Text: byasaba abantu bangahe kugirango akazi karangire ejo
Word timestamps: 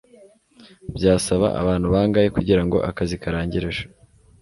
byasaba 0.95 1.47
abantu 1.61 1.87
bangahe 1.93 2.27
kugirango 2.37 2.77
akazi 2.89 3.15
karangire 3.21 3.65
ejo 3.71 3.85